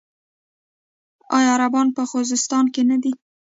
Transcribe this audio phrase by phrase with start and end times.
[1.37, 3.13] آیا عربان په خوزستان کې نه دي؟